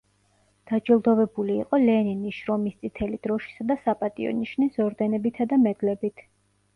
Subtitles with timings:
[0.69, 6.25] დაჯილდოვებული იყო ლენინის, შრომის წითელი დროშისა და „საპატიო ნიშნის“ ორდენებითა და მედლებით.